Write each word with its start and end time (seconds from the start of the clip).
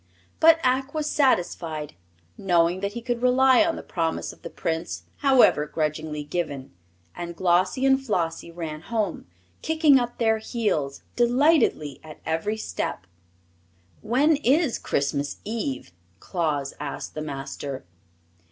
But 0.39 0.59
Ak 0.63 0.95
was 0.95 1.07
satisfied, 1.07 1.93
knowing 2.35 2.79
that 2.79 2.93
he 2.93 3.03
could 3.03 3.21
rely 3.21 3.63
on 3.63 3.75
the 3.75 3.83
promise 3.83 4.33
of 4.33 4.41
the 4.41 4.49
Prince, 4.49 5.03
however 5.17 5.67
grudgingly 5.67 6.23
given; 6.23 6.73
and 7.15 7.35
Glossie 7.35 7.85
and 7.85 8.03
Flossie 8.03 8.49
ran 8.49 8.81
home, 8.81 9.27
kicking 9.61 9.99
up 9.99 10.17
their 10.17 10.39
heels 10.39 11.03
delightedly 11.15 11.99
at 12.03 12.19
every 12.25 12.57
step. 12.57 13.05
"When 14.01 14.37
is 14.37 14.79
Christmas 14.79 15.37
Eve?" 15.45 15.91
Claus 16.19 16.73
asked 16.79 17.13
the 17.13 17.21
Master. 17.21 17.85